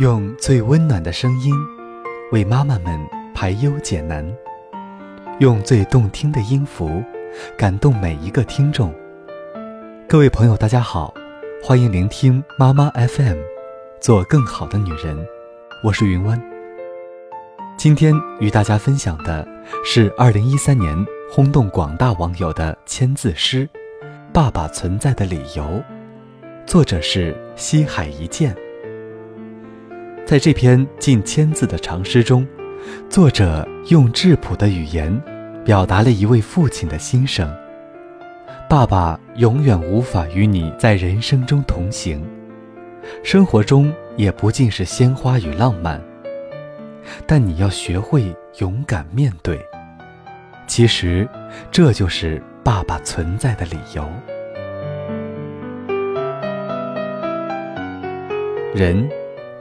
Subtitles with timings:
[0.00, 1.54] 用最温暖的声音，
[2.32, 2.98] 为妈妈们
[3.32, 4.24] 排忧解难；
[5.38, 7.00] 用最动听的音符，
[7.56, 8.92] 感动每一个听众。
[10.08, 11.14] 各位朋友，大家好，
[11.62, 13.38] 欢迎聆听妈妈 FM，
[14.00, 15.16] 做更好的女人。
[15.84, 16.42] 我是云湾。
[17.76, 19.46] 今天与大家分享的
[19.84, 23.64] 是2013年轰动广大网友的签字诗
[24.32, 25.62] 《爸爸存在的理由》，
[26.66, 28.56] 作者是西海一剑。
[30.34, 32.44] 在这篇近千字的长诗中，
[33.08, 35.22] 作者用质朴的语言，
[35.64, 37.48] 表达了一位父亲的心声。
[38.68, 42.20] 爸爸永远无法与你在人生中同行，
[43.22, 46.02] 生活中也不尽是鲜花与浪漫。
[47.28, 49.64] 但你要学会勇敢面对。
[50.66, 51.28] 其实，
[51.70, 54.04] 这就是爸爸存在的理由。
[58.74, 59.08] 人。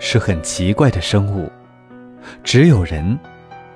[0.06, 1.50] 是很奇怪的生物，
[2.44, 3.18] 只有人，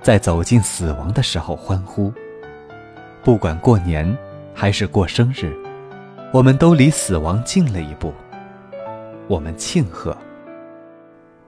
[0.02, 2.14] 在走进死亡的时候欢呼。
[3.23, 4.16] 不管过年
[4.53, 5.56] 还是过生日，
[6.34, 8.14] 我们都离死亡近了一步，
[9.30, 10.16] 我们庆贺。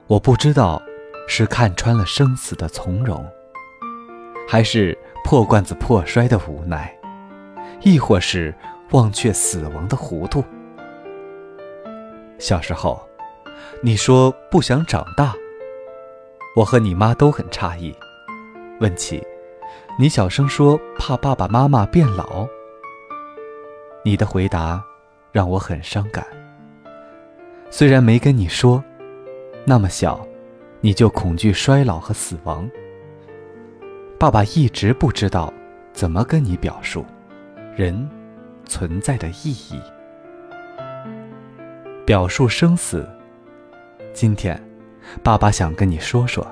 [0.06, 0.82] 我不知道，
[1.28, 3.22] 是看穿了生死的从容，
[4.48, 6.90] 还是破罐子破摔的无奈，
[7.82, 8.52] 亦或是
[8.92, 10.42] 忘却死亡的糊涂。
[12.38, 13.09] 小时候。
[13.82, 15.34] 你说不想长大，
[16.54, 17.94] 我和你妈都很诧异。
[18.80, 19.22] 问起，
[19.98, 22.46] 你小声说怕爸爸妈妈变老。
[24.04, 24.82] 你的回答
[25.32, 26.26] 让我很伤感。
[27.70, 28.82] 虽然没跟你说，
[29.64, 30.26] 那么小，
[30.80, 32.68] 你就恐惧衰老和死亡。
[34.18, 35.52] 爸爸一直不知道
[35.92, 37.04] 怎么跟你表述
[37.76, 38.08] 人
[38.64, 39.80] 存在的意义，
[42.04, 43.08] 表述生死。
[44.12, 44.60] 今天，
[45.22, 46.46] 爸爸想跟你说说，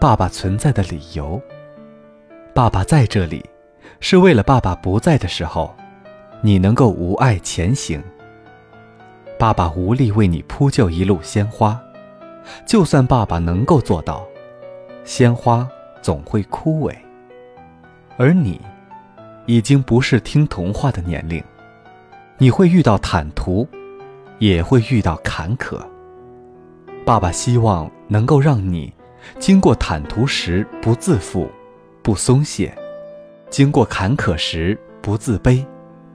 [0.00, 1.40] 爸爸存在的理由。
[2.54, 3.44] 爸爸在这里，
[4.00, 5.74] 是为了爸爸不在的时候，
[6.40, 8.02] 你能够无碍前行。
[9.38, 11.78] 爸爸无力为你铺就一路鲜花，
[12.64, 14.26] 就算爸爸能够做到，
[15.04, 15.68] 鲜花
[16.00, 16.94] 总会枯萎。
[18.16, 18.60] 而你，
[19.46, 21.42] 已经不是听童话的年龄，
[22.38, 23.66] 你会遇到坦途，
[24.38, 25.78] 也会遇到坎坷。
[27.08, 28.92] 爸爸希望能够让你，
[29.38, 31.50] 经过坦途时不自负、
[32.02, 32.70] 不松懈，
[33.48, 35.64] 经过坎坷时不自卑、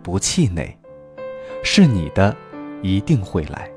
[0.04, 0.72] 不气馁。
[1.64, 2.36] 是你的，
[2.84, 3.68] 一定会来。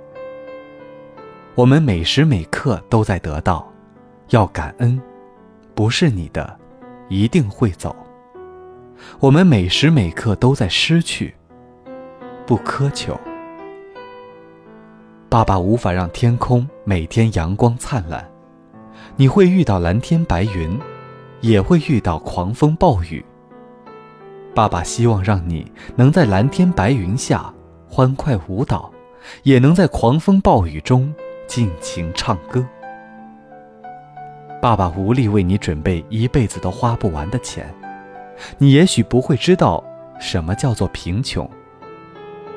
[1.54, 3.66] 我们每时每刻都在得到，
[4.28, 5.00] 要感恩；
[5.74, 6.54] 不是你的，
[7.08, 7.96] 一定会走。
[9.20, 11.34] 我们每时每刻都在失去，
[12.46, 13.18] 不苛求。
[15.36, 18.26] 爸爸无法让天空每天阳光灿烂，
[19.16, 20.80] 你会遇到蓝天白云，
[21.42, 23.22] 也会遇到狂风暴雨。
[24.54, 27.52] 爸爸希望让你能在蓝天白云下
[27.86, 28.90] 欢快舞蹈，
[29.42, 31.14] 也能在狂风暴雨中
[31.46, 32.66] 尽情唱歌。
[34.62, 37.68] 爸爸无力为你准备一辈子都花不完的钱，
[38.56, 39.84] 你也许不会知道
[40.18, 41.46] 什么叫做贫穷，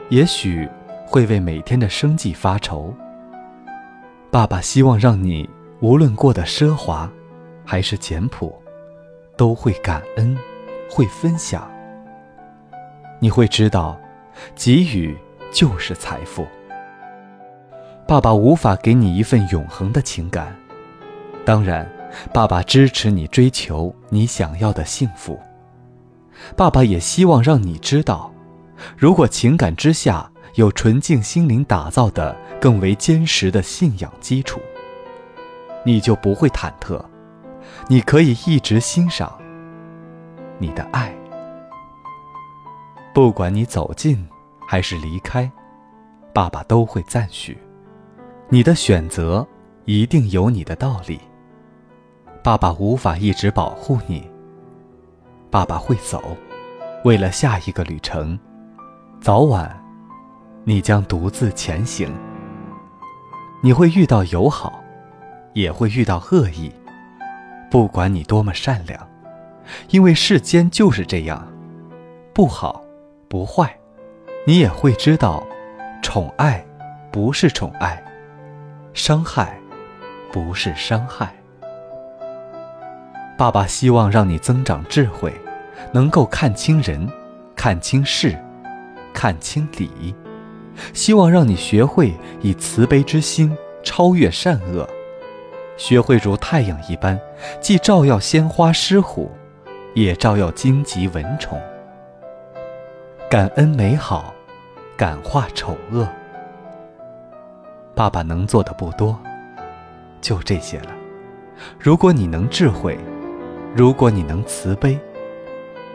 [0.07, 0.65] 也许。
[1.09, 2.93] 会为每天的生计发愁。
[4.29, 5.49] 爸爸希望让你
[5.79, 7.09] 无论过得奢华，
[7.65, 8.53] 还是简朴，
[9.35, 10.37] 都会感恩，
[10.87, 11.67] 会分享。
[13.19, 13.99] 你会知道，
[14.53, 15.17] 给予
[15.51, 16.45] 就是财富。
[18.07, 20.55] 爸爸无法给你一份永恒的情感，
[21.43, 21.91] 当然，
[22.31, 25.39] 爸爸支持你追求你想要的幸福。
[26.55, 28.31] 爸爸也希望让你知道，
[28.95, 30.29] 如果情感之下。
[30.55, 34.59] 有纯净心灵打造的更为坚实的信仰基础，
[35.83, 37.03] 你就不会忐忑，
[37.87, 39.31] 你可以一直欣赏
[40.57, 41.13] 你的爱。
[43.13, 44.27] 不管你走近
[44.67, 45.49] 还是离开，
[46.33, 47.57] 爸爸都会赞许。
[48.49, 49.47] 你的选择
[49.85, 51.19] 一定有你的道理。
[52.41, 54.29] 爸爸无法一直保护你，
[55.51, 56.23] 爸爸会走，
[57.03, 58.39] 为了下一个旅程，
[59.21, 59.77] 早晚。
[60.69, 62.13] 你将独自前行，
[63.59, 64.83] 你会遇到友好，
[65.53, 66.71] 也会遇到恶意。
[67.71, 69.09] 不管你多么善良，
[69.89, 71.51] 因为世间就是这样，
[72.35, 72.83] 不好
[73.27, 73.75] 不坏，
[74.45, 75.43] 你也会知道，
[76.03, 76.63] 宠爱
[77.11, 78.03] 不是宠爱，
[78.93, 79.59] 伤害
[80.31, 81.33] 不是伤害。
[83.35, 85.33] 爸爸希望让你增长智慧，
[85.91, 87.09] 能够看清人，
[87.55, 88.37] 看清事，
[89.11, 90.13] 看清理。
[90.93, 94.87] 希望让你学会以慈悲之心超越善恶，
[95.77, 97.19] 学会如太阳一般，
[97.61, 99.31] 既照耀鲜花狮虎，
[99.93, 101.59] 也照耀荆棘蚊虫。
[103.29, 104.33] 感恩美好，
[104.97, 106.07] 感化丑恶。
[107.95, 109.17] 爸爸能做的不多，
[110.21, 110.87] 就这些了。
[111.77, 112.97] 如果你能智慧，
[113.75, 114.97] 如果你能慈悲，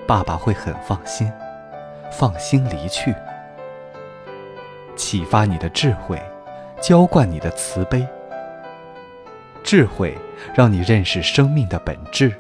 [0.07, 1.31] 爸爸会很放心，
[2.13, 3.15] 放心离去。
[5.05, 6.19] 启发你的智慧，
[6.81, 8.09] 浇灌你的慈悲。
[9.62, 10.17] 智慧
[10.55, 12.33] 让你认识生命的本质，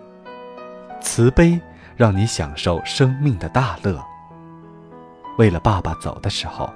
[0.98, 1.60] 慈悲
[1.94, 4.02] 让你享受生命的大乐。
[5.36, 6.72] 为了爸爸走的时候，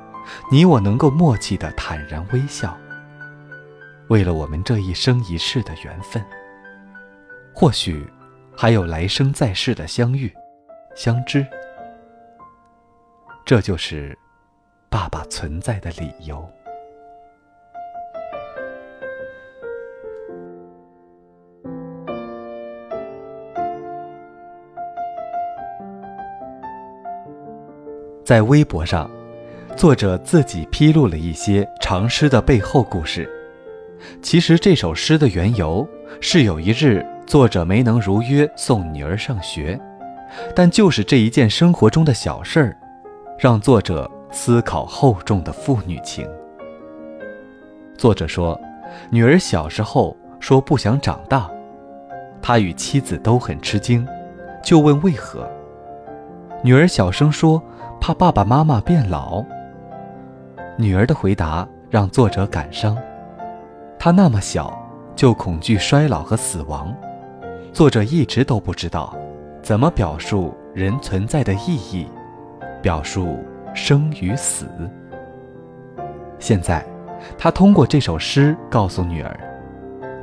[0.52, 2.76] 你我能够默契的坦然微笑。
[4.08, 6.23] 为了我们这一生一世的缘分，
[7.55, 8.06] 或许
[8.55, 10.31] 还有来生在世的相遇、
[10.94, 11.46] 相知，
[13.46, 14.19] 这就是
[14.90, 16.49] 爸爸存在的理由。
[28.25, 29.11] 在微博上，
[29.75, 33.26] 作者自己披露了一些长诗的背后故事。
[34.20, 35.88] 其实这首诗的缘由
[36.20, 39.81] 是有一日作者没能如约送女儿上学，
[40.55, 42.76] 但就是这一件生活中的小事儿，
[43.38, 46.28] 让作者思考厚重的父女情。
[47.96, 48.60] 作者说，
[49.10, 51.50] 女儿小时候说不想长大，
[52.40, 54.06] 他与妻子都很吃惊，
[54.62, 55.48] 就问为何。
[56.62, 57.62] 女儿小声说。
[58.00, 59.44] 怕爸爸妈妈变老。
[60.76, 62.96] 女儿的回答让作者感伤。
[63.98, 64.72] 她那么小，
[65.16, 66.94] 就恐惧衰老和死亡。
[67.72, 69.12] 作者一直都不知道
[69.62, 72.06] 怎么表述人存在的意义，
[72.81, 73.36] 表述
[73.75, 74.67] 生与死。
[76.38, 76.85] 现在，
[77.37, 79.38] 他通过这首诗告诉女儿：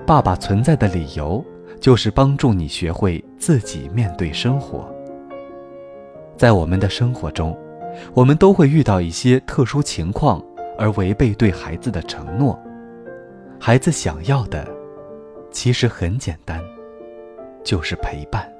[0.06, 1.44] 爸爸存在的理由，
[1.80, 4.90] 就是帮助你学会自己面对生活。
[6.38, 7.58] 在我们的生活中。
[8.14, 10.44] 我们都会遇到一些特殊情况，
[10.78, 12.62] 而违背对孩子的承诺。
[13.58, 14.68] 孩子想要的，
[15.50, 16.62] 其实很简单，
[17.64, 18.52] 就是陪伴。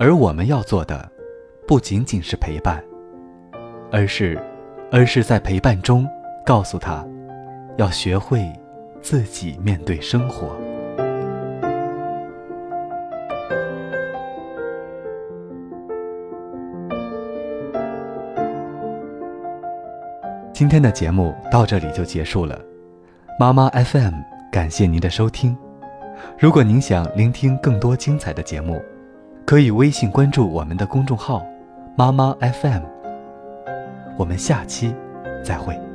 [0.00, 1.06] 而我们要做的，
[1.68, 2.82] 不仅仅是陪伴，
[3.92, 4.38] 而是，
[4.90, 6.06] 而是在陪伴中，
[6.44, 7.04] 告诉他，
[7.76, 8.52] 要学会
[9.00, 10.56] 自己面对生活。
[20.52, 22.58] 今天的节目到这里就结束了，
[23.38, 24.14] 妈妈 FM
[24.50, 25.56] 感谢您的收听。
[26.38, 28.82] 如果您想聆听更多精彩的节目，
[29.44, 31.44] 可以微信关注我们的公众号
[31.96, 32.95] “妈妈 FM”。
[34.16, 34.94] 我们下期
[35.44, 35.85] 再会。